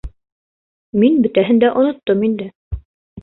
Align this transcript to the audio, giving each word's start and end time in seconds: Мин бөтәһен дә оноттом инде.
Мин 1.03 1.19
бөтәһен 1.25 1.61
дә 1.65 1.71
оноттом 1.83 2.23
инде. 2.31 2.51